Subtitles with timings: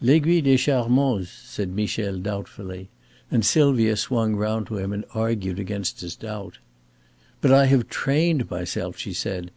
[0.00, 2.88] "L'Aiguille des Charmoz," said Michel, doubtfully,
[3.28, 6.58] and Sylvia swung round to him and argued against his doubt.
[7.40, 9.50] "But I have trained myself," she said.